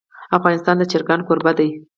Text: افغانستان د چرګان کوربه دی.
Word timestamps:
افغانستان 0.37 0.75
د 0.79 0.83
چرګان 0.91 1.21
کوربه 1.27 1.51
دی. 1.59 1.69